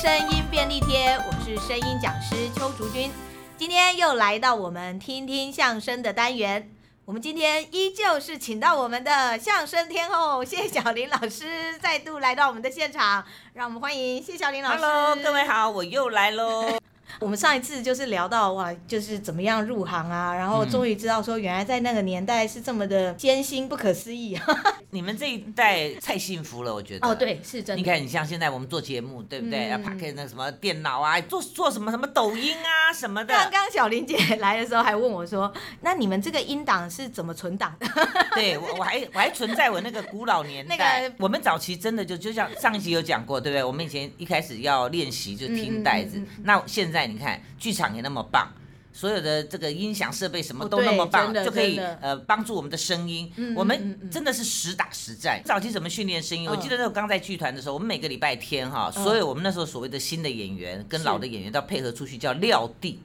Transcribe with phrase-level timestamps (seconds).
[0.00, 3.12] 声音便利贴，我是声音讲师邱竹君，
[3.58, 6.70] 今天又来到我们听听相声的单元。
[7.04, 13.22] 我们今天依旧是请到我们的相声天后谢小玲老师再度来到我们的现场，
[13.52, 14.78] 让我们欢迎谢小玲老师。
[14.78, 16.80] Hello，各位好，我又来喽。
[17.18, 24.34] 我们上一次就是聊到哇，就是怎么样入行啊，然后终于知道说原来在那个年代是这么的艰辛不可思议。
[24.34, 24.46] 啊
[24.90, 27.06] 你们这一代太幸福了，我觉得。
[27.06, 27.76] 哦，对，是真的。
[27.76, 29.68] 你看，你像现在我们做节目，对不对？
[29.68, 33.32] 要打开那什么电脑啊，做做什么什么抖音啊什么的。
[33.32, 37.86] 刚刚小林姐来的时候还问我说：“那你们这个音档是怎么存档的？”
[38.34, 40.76] 对，我我还我还存在我那个古老年代。
[40.76, 43.62] 那个我们早期真的就就像上一集有讲过，对不对？
[43.62, 48.52] 我们以前一开始要练习就听带子，那现在你看剧场也那么棒。
[48.92, 53.32] 所有的这个音响设备什么都那么棒，就可以呃帮助我们的声音。
[53.54, 55.40] 我们真的是实打实战。
[55.44, 56.50] 早期怎么训练声音？
[56.50, 63.00] 我记得那时候刚在剧团的时候，我们每个礼拜天哈，所有我们那时候所谓的新的演员跟老的演员都要配合出去，叫撂地。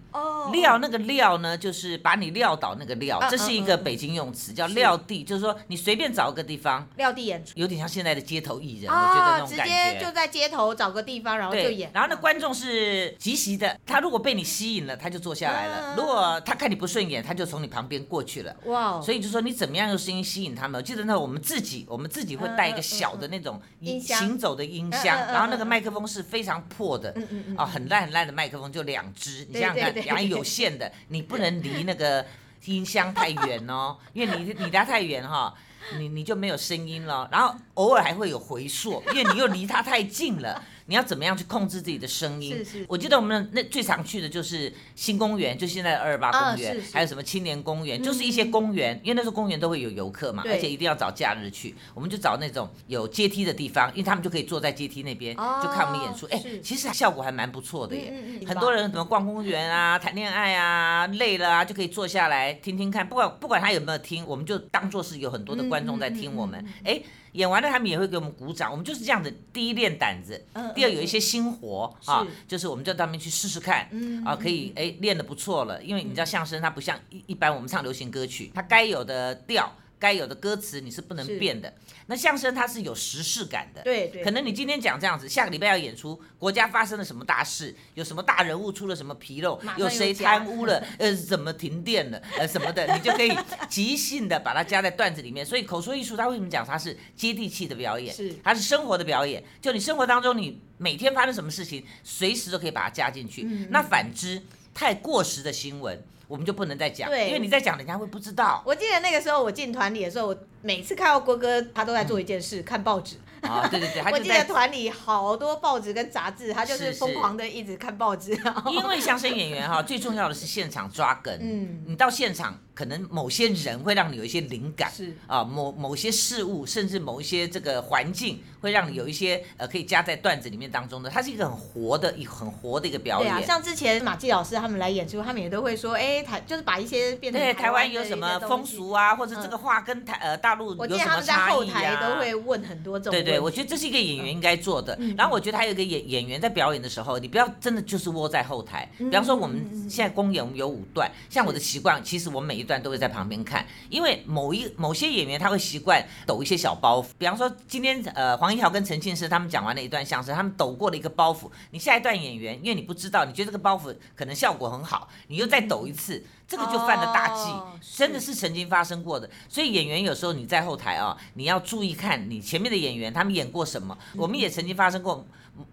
[0.52, 9.74] 撂那个撂呢，就是把你撂倒那个撂，这是一个北京用词，叫撂地，就是说你随便找个地方撂地演出，有点像现在的街头艺人，我觉得那种感觉。
[9.74, 11.90] 直接就在街头找个地方，然后就演。
[11.94, 15.96] 然后那观众是即席的，他如果被你吸引了，他就坐下来了。
[15.98, 18.56] 如果他看你不顺眼，他就从你旁边过去了。
[18.66, 19.02] 哇！
[19.02, 20.80] 所以就说你怎么样用声音吸引他们？
[20.80, 27.16] 我记得那我们自己，我们自己会带一个小的那种音行走的音箱，然后那个麦克风是非常破的，
[27.58, 29.46] 啊，很烂很烂的麦克风，就两只。
[29.50, 32.26] 你想想看，然后有线的，你不能离那个
[32.66, 35.54] 音箱太远哦， 因为你你离它太远哈，
[35.98, 37.28] 你你就没有声音了。
[37.32, 40.64] 然后偶尔还会有回溯，因为你又离它太近了。
[40.88, 42.58] 你要怎么样去控制自己的声音？
[42.58, 42.86] 是是。
[42.88, 51.76] 我记得我们那最常去的就是新公园，就现在的二二八公园，还有什么青年公园，就是一些公园，因为那时候公园都会有游客嘛，而且一定要找假日去。
[51.94, 56.28] 我们就找那种有阶梯的地方，因为他们就可以坐在阶梯那边，就看我们演出。
[56.28, 58.14] 哎，其实效果还蛮不错的耶。
[58.46, 63.08] 很多人什么逛公园啊、谈恋爱啊、累了啊，就可以坐下来听听看。
[63.08, 66.64] 不管不管他有没有听，我们就当做是有很多的观众在听我们。
[66.84, 67.02] 哎。
[67.36, 68.72] 演完了，他们也会给我们鼓掌。
[68.72, 73.90] 我们就是这样子：第一练胆子，第二有一些新活啊，就是我们就到那边去试试看，
[74.26, 75.82] 啊，可以哎练的不错了。
[75.84, 79.72] 因为你知道相声它不像一一般我们唱流行歌曲，它该有的调。
[80.00, 81.74] 该有的歌词你是不能变的。
[82.08, 84.24] 那相声它是有时事感的，对对。
[84.24, 93.36] 可能你今天讲这样子，下个礼拜要演出，国家发生了什么大事，有什么大人物出了什么纰漏，有谁贪污了， 呃，怎么停电了，呃，什么的，你就可以
[93.68, 95.46] 即兴的把它加在段子里面。
[95.46, 98.14] 所以口说艺术它为什么讲它是接地气的表演？
[98.14, 99.44] 是，它是生活的表演。
[99.62, 103.44] 就你生活当中，你每天发生什么事情，随时都可以把它加进去。
[103.72, 104.42] 那反之，
[104.74, 106.00] 太过时的新闻。
[106.28, 108.64] 我们就不能再讲，对因为你再讲，人家会不知道。
[108.66, 113.16] 我记得那个时候我进团里的时候，我每次看到郭哥，他都在做一件事，嗯、看报纸。
[113.42, 118.32] 啊、哦，对对对，我记得团里好多报纸跟杂志，他就是疯狂的一直看报纸。
[118.72, 121.38] 因为相声演员哈，最重要的是现场抓梗。
[121.40, 131.10] 嗯，你到现场，可能某些人会让你有一些灵感，是啊，某某些事物，甚至某一些这个环境，会让你有一些呃可以加在段子里面当中的。
[131.10, 133.34] 它是一个很活的，一很活的一个表演。
[133.34, 140.98] 对啊，像之前马季老师他们来演出，他们也都会说，哎，台就是把一些变成台湾，台湾有什么风俗啊，或者这个话跟台呃大陆有什么差异啊？
[140.98, 143.12] 我记得他们在后台都会问很多这种。
[143.12, 144.16] 对对，我觉得这是一个演。
[144.16, 148.90] 演员应该做的，然后我觉得还有一个演演员在表演的时候，你不要真的就是窝在后台。
[148.98, 157.06] 比方说我们现在公演，我们有五段，像我的习惯，其实我每一段都会在旁边看，因为某一某些演员他会习惯抖一些小包袱。
[157.18, 166.24] 比方说今天呃黄一豪跟陈庆师他们讲完了一段相声，他们抖过了一个包袱，你下一段演员，因为你不知道，你觉得这个包袱可能效果很好，你又再抖一次。
[166.48, 167.52] 这个就犯了大忌，
[167.98, 169.28] 真的是曾经发生过的。
[169.50, 173.98] 所以演员有时候你在后台啊，你要注意看你前面的演员他们演过什么。
[174.16, 175.26] 我们也曾经发生过，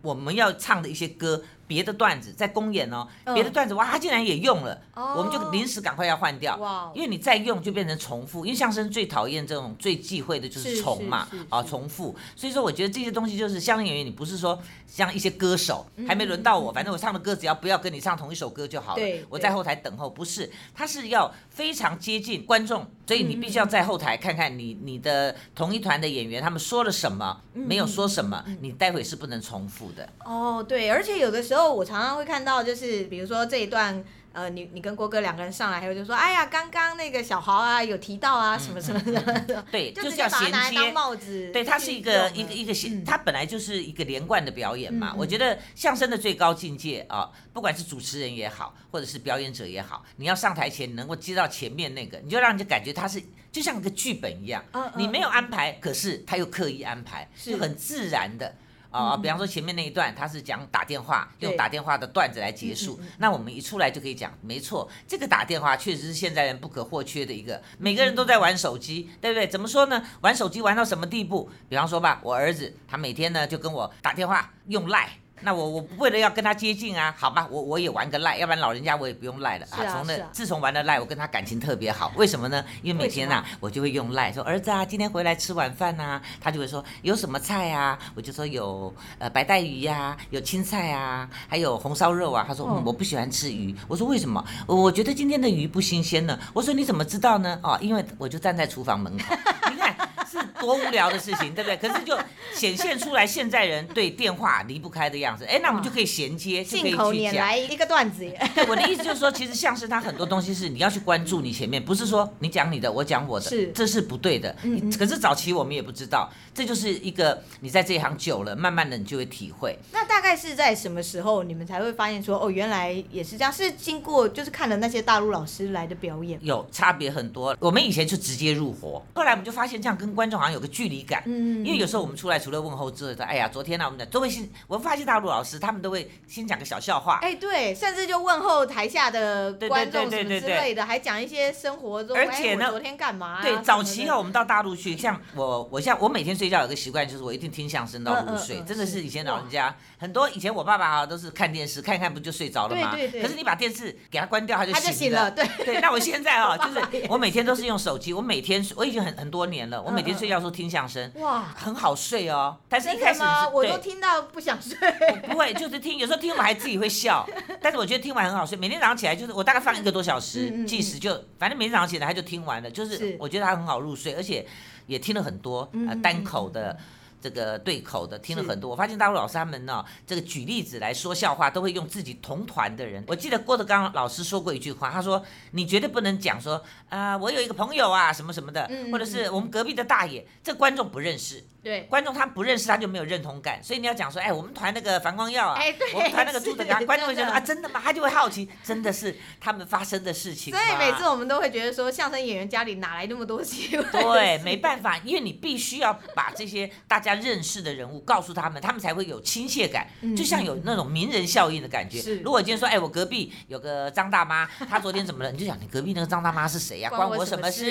[0.03, 1.43] 我们要唱的一些歌。
[1.65, 30.09] 别的段子在公演哦，别的段子哇，他竟然也用了，我们就临时赶快要换掉，因为你再用就变成重复，因为相声最讨厌这种最忌讳的就是重嘛，啊重复，所以说我觉得这些东西就是相声演员，你不是说像一些歌手还没轮到我，反正我唱的歌只要不要跟你唱同一首歌就好了，我在后台等候，不是，他是要非常接近观众，所以你必须要在后台看看你你的同一团的演员他们说了什么，没有说什么，你待会是不能重复的。
[30.25, 31.63] 哦，对，而且有的时候。
[31.73, 45.15] 我常常会看到，就是比如说这一段，呃，你你跟郭哥两个人上来，还有就说，哎呀，刚刚那个小豪啊，有提到啊，什么什么的， 对，就是要衔接帽子，对，它是一个一个一个衔，它本来就是一个连贯的表演嘛。
[45.17, 54.63] 我觉得相声的最高境界啊，不管是主持人也好，或者是表演者也好，你要上台前能够接到前面那个，你就让人家感觉他是就像一个剧本一样，
[54.97, 58.55] 你没有安排，可是他又刻意安排，就很自然的。
[58.93, 69.49] 啊，比方说前面那一段他是讲打电话，用打电话的段子来结束，那我们一出来就可以讲，没错，这个打电话确实是现在人不可或缺的一个，每个人都在玩手机，对不对？
[69.49, 70.05] 怎么说呢？
[70.21, 71.51] 玩手机玩到什么地步？
[71.69, 75.09] 比方说吧，我儿子他每天呢就跟我打电话用赖。
[75.43, 79.79] 那我我为了要跟他接近啊，好吧，我我也玩个赖，要不然老人家我也不用赖了啊。
[79.93, 82.13] 从那自从玩了赖，我跟他感情特别好。
[82.17, 82.65] 为什么呢？
[82.83, 87.99] 因为每天呐，我就会用赖说儿子啊，今天回来吃晚饭呐，他就会说有什么菜啊？
[88.15, 92.45] 我就说有呃白带鱼呀，有青菜啊，还有红烧肉啊。
[92.47, 93.75] 他说嗯，我不喜欢吃鱼。
[93.89, 94.45] 我说为什么？
[94.67, 96.39] 我觉得今天的鱼不新鲜呢。
[96.53, 97.59] 我说你怎么知道呢？
[97.63, 99.35] 哦，因为我就站在厨房门口，
[99.71, 99.95] 你看。
[100.33, 101.77] 是多无聊的事情，对不对？
[101.77, 102.19] 可是就
[102.55, 105.45] 显现出来现在人对电话离不开的样子。
[105.45, 107.35] 哎，那我们就可以衔接，就可以去讲。
[107.37, 108.21] 来一个段子。
[108.55, 114.55] 对，我的意思就是说，其实相声它很多东西是你要去关注你前面，不是说你讲你的，我讲我的，是这是不对的。
[114.63, 114.91] 嗯。
[114.99, 119.79] 可是早期我们也不知道，这就是一个你在这一行久了，慢慢的你就会体会。
[119.93, 123.53] 那大概是在什么时候你们才会发现说，哦，原来也是这样？
[123.53, 127.57] 是经过就是看了那些大陆老师来的表演，有差别很多。
[127.61, 143.41] 我们以前就直接入伙，后来我们就发现这样跟观众好像有个距离感，嗯，因为有时候我们出来除了问候之外，哎呀，昨天呢，我们的都会是，我发现大陆老师他们都会先讲个小笑话，哎，对，甚至就问候台下的观众什么之类的，还讲一些生活中，而且呢，昨天干嘛？
[143.43, 152.93] 对，早期哦，我们到大陆去，像我，我像我每天睡觉有个习惯，就是我一定听相声到入睡，真的是以前老人家很多，以前我爸爸啊都是看电视，看一看不就睡着了吗？
[152.93, 153.23] 对对对。
[153.23, 155.31] 可是你把电视给他关掉，他就醒了。
[155.31, 155.81] 对对。
[155.81, 161.11] 那我现在 啊，就是我每天都是用手机，我每天我已经很很多年了，我每天睡觉时候听相声。
[161.17, 162.57] 哇，很好睡哦。
[162.69, 163.49] 但是一开始吗？
[163.49, 164.77] 我都听到不想睡。
[165.29, 167.29] 不会，就是听，有时候听完还自己会笑。
[167.61, 168.57] 但是我觉得听完很好睡。
[168.57, 172.71] 每天早上起来就是我大概放一个多小时计时，就反正每天早上起来他就听完了。
[172.71, 174.47] 就是我觉得他很好入睡，而且
[174.87, 176.79] 也听了很多呃单口的。
[177.23, 183.03] 这个对口的听了很多，我发现大陆老师他们呢，这个举例子来说笑话，都会用自己同团的人。
[183.07, 186.57] 我记得郭德纲老师说过一句话，他说：“你绝对不能讲说
[186.89, 197.81] 啊、呃，我有一个朋友啊，什么什么的，或者是我们隔壁的大爷，这观众不认识。”对，观众他不认识，他就没有认同感，所以你要讲说，哎，我们团那个樊光耀啊，哎，对，我们团那个朱德刚，观众会觉得啊，真的吗？
[197.81, 200.53] 他就会好奇，真的是他们发生的事情。
[200.53, 204.03] 所以每次我们都会觉得说，相声演员家里哪来那么多机会？
[204.03, 209.87] 对， 没办法，因为你必须要把这些大家认识的人物告诉他们，他们才会有亲切感，
[210.17, 212.03] 就像有那种名人效应的感觉。
[212.25, 215.31] 如果今天说，哎，我隔壁有个张大妈， 她昨天怎么了？
[215.31, 216.91] 你就想你隔壁那个张大妈是谁呀？
[216.91, 217.65] 关我什么事？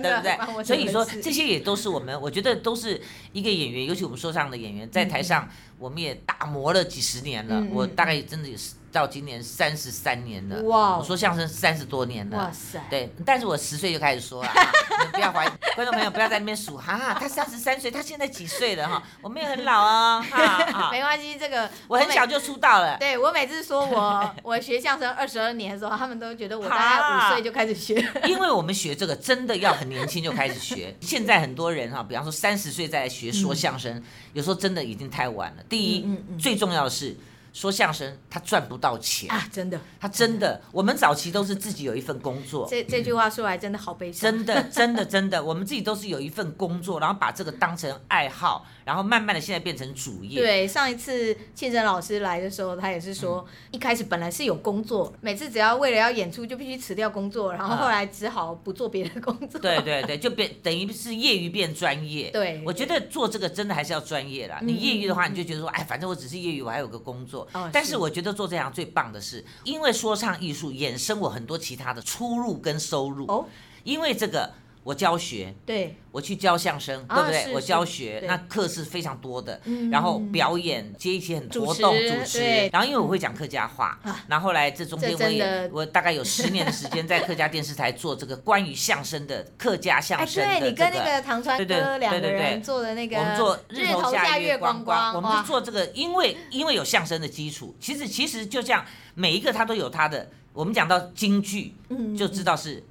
[0.00, 0.64] 对不对？
[0.64, 3.00] 所以说这些也都是我们，我觉得都是
[3.32, 4.12] 一个演员，尤其我。
[4.12, 5.48] 我们说唱的演员在台上，
[5.78, 7.66] 我们也打磨了几十年了。
[7.70, 8.74] 我大概真的也是。
[8.92, 10.98] 到今年三十三年了，哇！
[10.98, 12.78] 我说相声三十多年了，哇塞！
[12.90, 14.50] 对，但是我十岁就开始说了，
[15.02, 19.02] 你不要怀疑，观众朋友不要在那边数哈，他三十三岁，他现在几岁了哈？
[19.22, 22.98] 我没有很老哦，哈， 没关系，这个我很小就出道了。
[22.98, 27.94] 对，我每次说我 我学相声二十二年的时候，他们都觉得我大概五岁就开始学，
[28.26, 30.94] 因为我们学这个真的要很年轻就开始学。
[31.00, 34.02] 现在很多人哈，比方说三十岁再来学说相声，
[34.34, 35.62] 有时候真的已经太晚了。
[35.66, 36.06] 第一，
[36.38, 37.16] 最重要的是。
[37.52, 39.46] 说相声他赚不到钱啊！
[39.52, 42.66] 真的，他真的，我们早期都是自己有一份工作。
[42.68, 44.30] 这这句话说来真的好悲伤。
[44.30, 48.66] 真的，真的，真的，我们自己都是有一份工作，然后把这个当成爱好。
[48.84, 50.40] 然后慢慢的，现在变成主业。
[50.40, 59.60] 对，上一次庆生老师来的时候，他也是说，一开始本来是有工作，每次只要为了要演出，就必须辞掉工作，然后后来只好不做别的工作。
[59.60, 62.30] 对对对，就变等于是业余变专业。
[62.32, 64.58] 对，我觉得做这个真的还是要专业啦。
[64.62, 67.41] 你业余的话，你就觉得说，哎，反正我只是业余，我还有个工作。
[67.72, 73.26] 但是我觉得做这样最棒的是，因为说唱艺术衍生我很多其他的出入跟收入。
[73.26, 73.46] 哦，
[73.84, 74.52] 因为这个。
[74.84, 77.54] 我教学，对，我去教相声，对不对？
[77.54, 79.60] 我教学，那课是非常多的，
[79.92, 83.96] 然后表演接一些很活动主持，然后因为我会讲客家话，
[84.26, 98.84] 然后后来这中间我也我大概有十年的时间在客家电视台做这个关于相声的客家相声对，你跟那个唐川哥两个人做的那个，我们做日头下月光光，我们就做这个，因为因为有相声的基础，其实其实就这样，
[99.14, 101.72] 每一个他都有他的，我们讲到京剧，
[102.18, 102.82] 就知道是。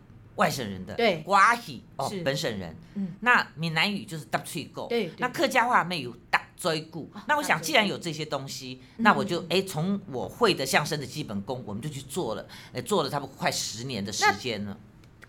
[0.41, 2.75] 外省人的对，瓜喜哦，本省人。
[2.95, 4.87] 嗯，那闽南语就是搭脆够。
[4.87, 7.09] 对，那客家话没有搭追顾。
[7.27, 14.75] 那我想，既然有这些东西，那我就哎，从我会的相声的基本功，我们就去做了，哎，做了差不多快十年的时间了。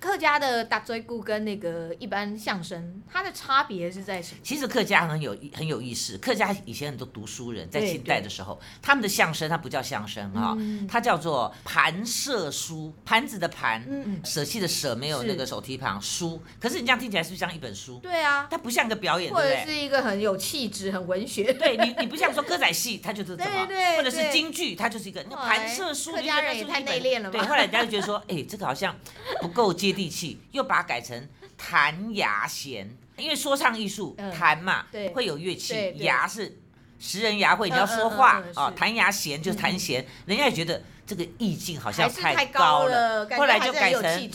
[0.02, 4.40] 客家的大追故跟那个一般相声，它的差别是在什么？
[4.42, 6.18] 其实客家很有很有意思。
[6.18, 16.42] 客家以前很多读书人，在清代的时候，他们的相声它不叫相声啊，嗯、它叫做盘舍书，盘子的盘，嗯、舍弃的舍，没有那个手提旁，书。
[16.58, 18.00] 可是你这样听起来是不是像一本书？
[18.02, 21.52] 对啊，它不像个表演，或者是一个很有气质、很文学。
[21.52, 26.10] 对你，你不像说歌仔戏，它就是怎么， 或者是京剧，它就是一个那盘舍书。
[26.10, 27.38] 客家人也太内敛了吧？
[27.38, 28.96] 对，后来人家就觉得说， 哎，这个好像
[29.40, 36.58] 不够接地气，又把它改成弹牙弦，因为说唱艺术弹嘛，会有乐器，牙是
[36.98, 44.30] 食人牙慧，你要说话啊，弹牙弦就是弹弦，人家也觉得这个意境好像太高了，后来就改成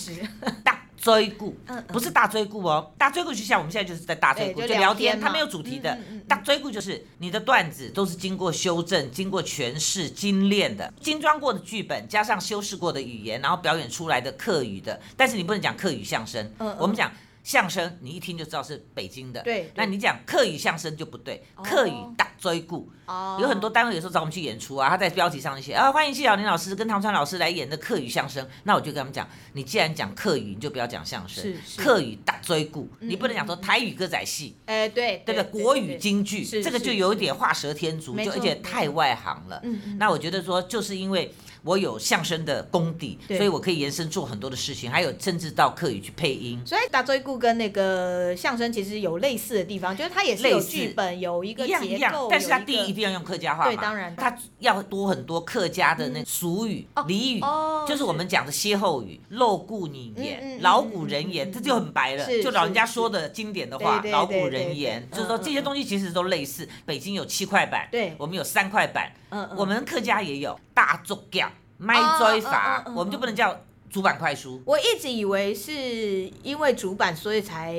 [0.63, 0.66] 大
[1.07, 1.55] 追故，
[1.87, 5.97] 不是大追故哦，大追故就像我们现在就是在大追故，就聊天，它没有主题的。
[6.27, 14.99] 大追故就是你的段子都是经过修正、经过诠释、精炼的、精装过的剧本，加上修饰过的语言，然后表演出来的客语的。
[15.15, 17.09] 但是你不能讲客语相声，我们讲。
[17.48, 19.72] 相声你一听就知道是北京的，对。
[19.74, 22.92] 那你讲客语相声就不对，客语大追故，
[23.39, 28.46] 有很多单位有时候找我们去演出啊，他在标题上就写啊，欢迎谢小林老师跟唐川老师来演的客语相声。
[28.63, 35.63] 那我就跟他们讲，你既然讲客语，你就不要讲相声，客语大追故，你不能讲说台语歌仔戏，哎，对，对不对？
[35.63, 39.62] 国语京剧，这个就有一点画蛇添足，就而且太外行了。
[39.63, 41.34] 嗯那我觉得说，就是因为。
[41.63, 46.62] 我有相声的功底，所以我可以延伸做很多的事情，还有甚至到客语去配音。
[46.66, 57.41] 所以大追故跟那个相声其实有类似的地方，就是它也是有剧本，有一个结构，一样一样，但是它第一一定要用客家话嘛，对，当然，它要多很多客家的那俗语、俚语，
[57.88, 66.67] 就是我们讲的歇后语、老古人言、老古人言，这就很白了，就老人家说的经典的话，老古人言，就是说这些东西其实都类似。
[66.86, 71.48] 北京有七块板，对，我们有三块板，嗯我们客家也有大竹脚。
[71.79, 73.56] 麦追法，我们就不能叫
[73.89, 74.62] 竹板快书。
[74.65, 77.75] 我一直以为是因为主板，所以才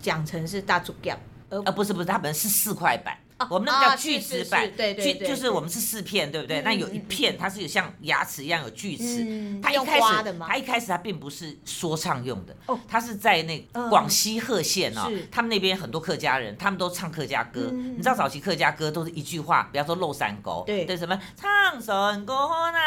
[0.00, 1.18] 讲成是大竹脚，
[1.50, 3.16] 而不是不是，他们是四块板。
[3.50, 6.62] 我们那个叫锯齿板，对对，就是我们是四片，对不对？
[6.62, 9.26] 那有一片它是有像牙齿一样有锯齿，
[9.60, 12.54] 它一开始它一开始它并不是说唱用的，
[12.86, 13.58] 它是在那
[13.90, 17.68] 广西贺县哦，他们那边很多客家人，他们都唱客家歌。
[17.72, 22.32] 你知道早期客家歌都是一句话，比方说《漏山歌》，对什么唱山歌
[22.70, 22.78] 呐。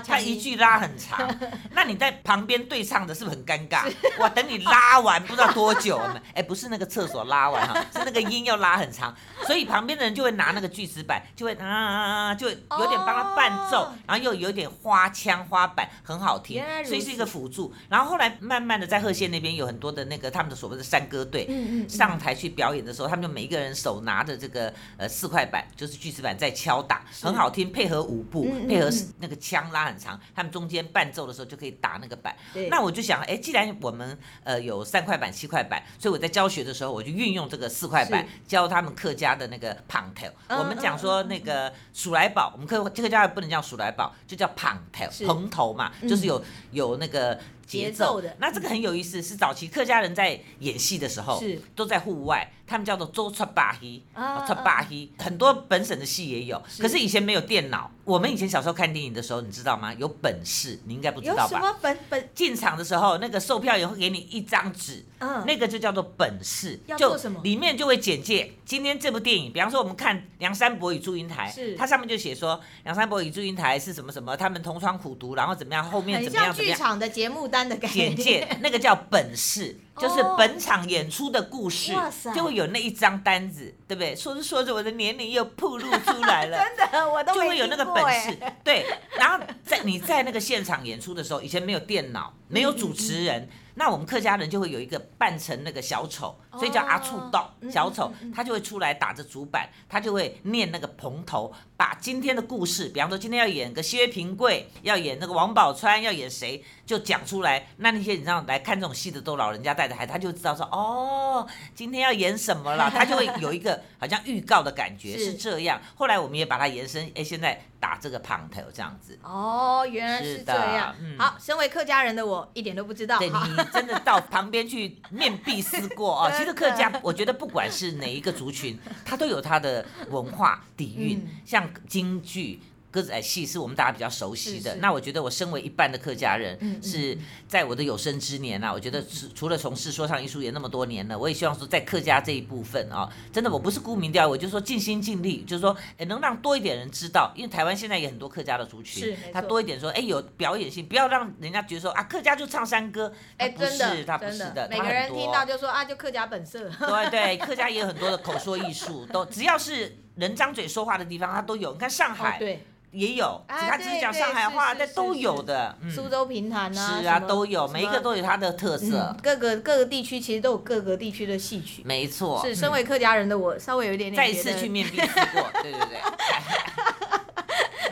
[0.00, 1.28] 他一句拉很长，
[1.74, 3.92] 那你在旁边对唱的是不是很尴尬？
[4.18, 6.20] 哇等你拉完不知道多久呢？
[6.34, 9.14] 哎，不是那个厕所拉完哈，是那个音要拉很长，
[9.46, 17.74] 所以旁边的人就会拿那个锯齿板，就会啊，就有点帮他伴奏，然后又有点花腔花板，很好听，所以是一个辅助。
[17.88, 21.48] 然后后来慢慢的在贺县那边有很多的那个他们的所谓的山歌队，
[21.88, 28.88] 上台去表演的时候，他们就每一个人手拿着这个呃四块板，就是锯齿板在敲打，很好听，配合舞步，配合
[29.18, 29.89] 那个腔拉。
[29.90, 32.34] 很长，他们中间伴奏的时候就可以打那个板。
[32.54, 40.26] 对那我就想，哎，既然我们呃有三块板、七块板，所以我在教学的时候，我就运用这个四块板教他们客家的那个旁头。
[40.48, 47.38] 嗯、我们讲说那个鼠来宝，我们客客家不能叫鼠来宝，就叫旁头，是蓬头嘛，嗯、就是有有那个。
[47.70, 51.60] 节奏的，那这个很有意思，是早期客家人在演戏的时候，是。
[51.76, 54.02] 都在户外，他们叫做做出把戏，
[54.46, 59.94] 出把戏，很多本省的戏也有，可是以前没有电脑，我们以前小时候看电影的时候，你知道吗？
[59.94, 61.48] 有本事，你应该不知道吧？
[61.48, 62.28] 什么本本？
[62.34, 65.44] 进场的时候，那个售票员会给你一张纸，嗯。
[65.46, 71.76] 那个就叫做本事，就里面就会简介今天这部电影，比方说我们看《梁山伯与祝英台》，是。
[71.76, 77.59] 它上面就写说梁山伯与祝英台是什么什么，他们同窗苦读，然后怎么样，后面怎么样怎么样，剧场的节目单。
[77.68, 81.92] 简介那个叫本事， 就是本场演出的故事，
[82.34, 84.14] 就会有那一张单子，对不对？
[84.14, 88.86] 说着说着，我的年龄又暴露出来了， 真的，我都就会有那个本事， 对。
[89.18, 93.48] 然后在你在那个现场演出的时候，以前没有电脑，没有主持人。
[93.74, 107.68] 那我们客家人就会有一个扮成那个小丑，所以叫阿处道小丑，他就会出来打着竹板，他就会念那个蓬头，把今天的故事，比方说今天要演个薛平贵，要演那个王宝钏，要演谁，就讲出来。
[107.78, 115.80] 那那些你知道来看这种戏的都老人家带着孩子，他就知道说哦，今天要演什么了， 他就会有一个好像预告的感觉是这样。
[115.94, 117.58] 后来我们也把它延伸，哎，现在。
[117.80, 120.94] 打这个旁头这样子哦，原来是这样。
[121.00, 123.18] 嗯、好，身为客家人的我一点都不知道。
[123.18, 126.30] 对，你真的到旁边去面壁思过哦。
[126.36, 132.60] 其实客家，我觉得不管是哪一个族群，他都有他的文化底蕴，嗯、像京剧。
[132.92, 134.70] 歌仔戏是我们大家比较熟悉的。
[134.70, 134.74] 是。
[134.74, 139.00] 是，那我觉得我身为一半的客家人，嗯、是在我的有生之年啊，我觉得
[139.32, 161.72] 除了从事说唱艺术也那么多年了，我也希望说在客家这一部分啊，真的我不是沽名钓誉，我就说尽心尽力，就是说诶能让多一点人知道，因为台湾现在也很多客家的族群，他多一点说，哎，有表演性，不要让人家觉得说啊，客家就唱山歌，哎，不是，他不是的，每个人听到就说啊，就客家本色，对对，客家也有很多的口说艺术，都只要是人张嘴说话的地方，它都有。
[161.72, 162.64] 你看上海，对。
[162.92, 165.78] 也有，他只是讲上海话，但都有的。
[165.94, 169.16] 苏州评弹啊，是啊，都有，每一个都有它的特色。
[169.22, 171.82] 各个各个地区其实都有各个地区的戏曲。
[171.84, 172.42] 没错。
[172.44, 174.16] 是，身为客家人的我，稍微有一点点。
[174.16, 176.00] 再一次去面壁思过，对对对。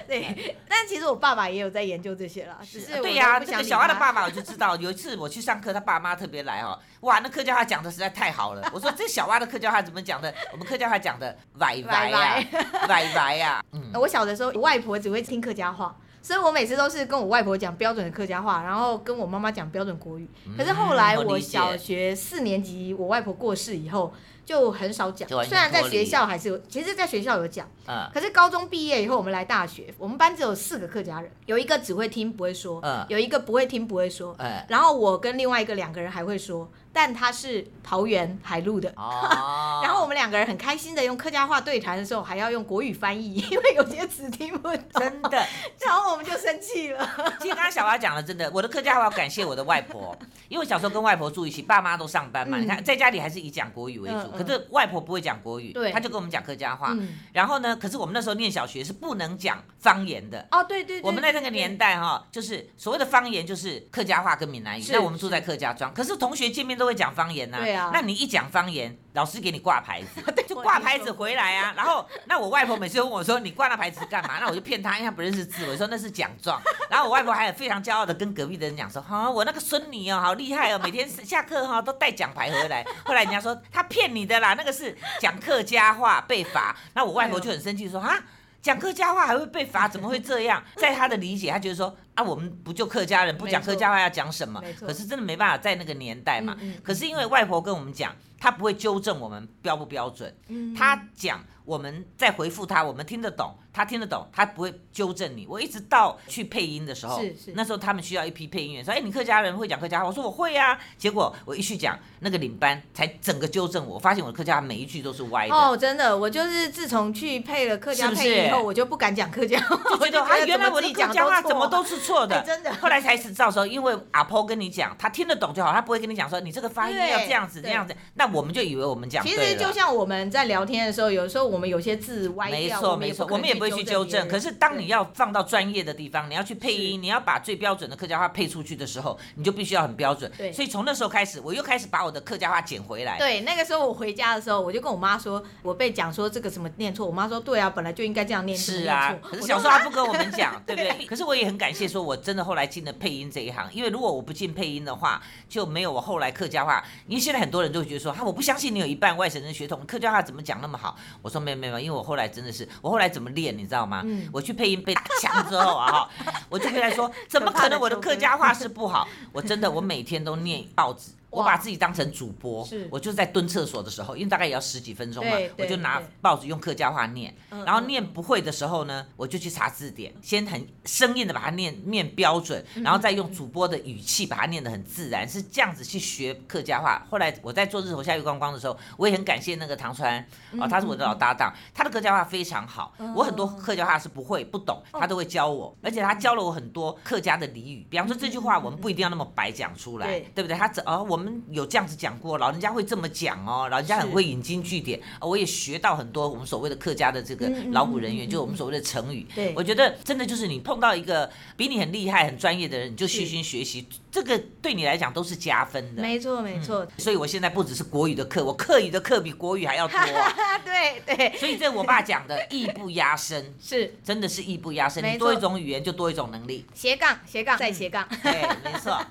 [0.09, 0.35] 对，但
[0.89, 2.57] 其实我爸爸也有在研究这些啦。
[2.63, 8.67] 只是对呀，这个小阿的爸爸我就知道，有一次我去上课，他爸妈特别来哦，哇，那客家话讲的实在太好了。
[8.73, 10.35] 我说这小阿的客家话怎么讲的？
[10.51, 12.45] 我们客家话讲的歪歪呀，
[12.89, 13.63] 歪歪呀。
[13.73, 20.27] 嗯，我小的时候，我外婆只会听客家话，所以我每次都是跟我外婆讲标准的客家话，然后跟我妈妈讲标准国语。
[20.57, 24.13] 可是后来我小学四年级，我外婆过世以后。
[24.49, 36.67] 就很少讲，虽然在学校还是有，其实在学校有讲，嗯，可是高中毕业以后，我们来大学，我们班只有四个客家人，有一个只会听不会说，嗯，有一个不会听不会说，嗯，然后我跟另外一个两个人还会说。
[36.99, 44.83] 但他是桃园海陆的，哦、 然后我们两个人很开心的用客家话对谈的时候，还要用国语翻译， 因为有些词听不懂。
[44.95, 45.47] 真的，
[45.87, 47.09] 然后我们就生气了。
[47.39, 56.89] 其实刚刚小花讲了，真的，我的客家话要感谢我的外婆，因为我小时候跟外婆住一起，爸妈都上班嘛，嗯、你看在家里还是以讲国语为主，嗯嗯、可是外婆不会讲国语，对，他就跟我们讲客家话。
[56.99, 60.49] 嗯、然后呢，可是我们那时候念小学是不能讲方言的。
[60.51, 64.83] 哦，对对，对，我们在那个年代哈，就是所谓的方言就是客家话跟闽南语。
[64.83, 67.61] 是那我们住在客家庄，可是同学见面都会讲方言呐、啊。
[67.61, 71.73] 对啊，那你一讲方言，老师给你挂牌子， 就挂牌子回来啊。
[71.77, 76.61] 然后，那我外婆每次问我说：“你挂那牌子干嘛？”那我就骗她，因为她不认识字，我说那是奖状。
[76.91, 82.85] 然后我外婆还有非常骄傲的跟隔壁的人讲说：“哈、哦，我那个孙女哦，好厉害哦，每天下课哈、哦、都带奖牌回来。
[83.05, 86.77] ”后来人家说他骗你的啦，那个是讲客家话被罚。
[86.95, 88.19] 那我外婆就很生气说：“哈，
[88.61, 89.89] 讲客家话还会被罚？
[89.89, 91.97] 怎么会这样？” 在他的理解，他觉得说。
[92.15, 94.61] 啊，我们不就客家人，不讲客家话要讲什么？
[94.81, 96.57] 可是真的没办法在那个年代嘛。
[96.83, 100.35] 可是因为外婆跟我们讲，她不会纠正我们标不标准。
[100.49, 100.75] 嗯。
[100.75, 103.55] 她讲，我们再回复他，我们听得懂。
[103.71, 105.47] 他听得懂，他不会纠正你。
[105.47, 115.55] 我一直到去配音的时候，是是，那时候他们需要一批配音员，说：“哎，你客家人会讲客家话？”我说：“我会啊。”结果我一去讲，那个领班才整个纠正我，我发现我的客家话每一句都是歪的。
[115.55, 122.75] 哦，真的，我就是自从去配了客家配音以后，我就不敢讲客家话，就觉得啊， 原来我的客家话怎么都是错的，哎、真的。
[122.75, 127.95] 后来才知道说，因为阿婆跟你讲，他听得懂就好，他不会跟你讲说你这个发音要这样子这样子。
[128.15, 129.25] 那我们就以为我们讲。
[129.25, 134.49] 其实就像我们在聊天的时候，有时候我们有些字歪掉，没错没错，我们也不会去纠正，可是。
[134.59, 140.29] 当你要放到专业的地方，你要去配音，你要把最标准的客家话配出去的时候，你就必须要很标准。
[140.37, 143.17] 对，所以从那时候开始，我又开始把我的客家话捡回来。
[143.19, 148.59] 对，那个时候我回家的时候，我就跟我妈说，我被讲说这个什么念错，我妈说对啊，本来就应该这样念。
[148.59, 151.07] 是啊，可是小时候她不跟我们讲， 对不对？
[151.07, 156.83] 可是我也很感谢，说我真的后来进了配音这一行，因为如果我不进配音的话，就没有我后来客家话。
[157.07, 160.97] 因为现在很多人都会觉得说，哈，我不相信你有一半外省人血统，客家话怎么讲那么好？
[161.23, 164.03] 我说没有没有，因为我后来真的是，我后来怎么练，你知道吗？
[164.05, 165.03] 嗯，我去配音被打。
[165.21, 166.09] 枪之后啊，
[166.49, 169.09] 我就跟他说， 怎么可能我的客家话是不好？
[169.33, 171.11] 我真的，我每天都念报纸。
[171.31, 172.89] 我把自己当成主播，是。
[172.91, 187.07] 我就是在蹲厕所的时候，因为大概也要十几分钟嘛，我就拿报纸用客家话念，然后念不会的时候呢，我就去查字典，先很生硬的把它念念标准，然后再用主播的语气把它念得很自然，是这样子去学客家话。
[187.11, 190.19] 后来我在做日头下月光光的时候，我也很感谢那个唐川
[190.59, 200.43] 啊，他是我的老搭档，他的客家话非常好，我很多客家话是不会不懂，他都会教我，而且他教了我很多客家的俚语，比方说这句话我们不一定要那么白讲出来，对。
[200.43, 200.57] 不对？
[200.57, 201.18] 他怎哦我。
[201.19, 209.27] 我们有这样子讲过，老人家会这么讲哦，老人家很会引经据典，是我也学到很多我们所谓的客家的这个老古人员，就我们所谓的成语。
[209.35, 216.01] 对，我觉得真的就是你碰到一个比你很厉害、很专业的人，你就虚心学习，是这个对你来讲都是加分的。
[216.01, 216.89] 没错，没错、嗯。
[216.99, 220.33] 所以我现在不只是国语的课，我客语的课比国语还要多、啊。
[220.65, 221.37] 对对。
[221.37, 225.03] 所以这我爸讲的艺不压身， 是真的是艺不压身。
[225.03, 226.65] 错你多一种语言就多一种能力。
[226.75, 228.07] 斜杠斜杠再斜杠。
[228.23, 229.05] 对，没错。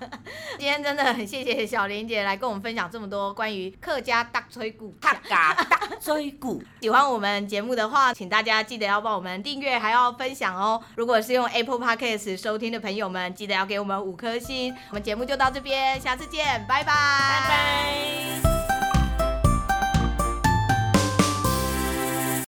[0.58, 2.78] 今天真的很谢谢小玲姐来跟我们分享。
[2.78, 6.62] 讲这么多关于客家大吹鼓，客家大吹鼓。
[6.80, 10.80] 喜欢我们节目的话，请大家记得要帮我们订阅，还要分享哦。
[10.96, 14.76] 如果是用 Apple Podcast 收听的朋友们，记得要给我们五颗星。
[14.98, 18.57] 们节目就到这边，下次见，拜拜，拜拜。